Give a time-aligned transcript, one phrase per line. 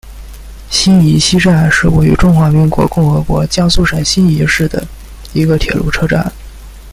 [0.71, 4.83] 新沂西站是位于中华人民共和国江苏省新沂市的
[5.31, 6.25] 一个铁路车站。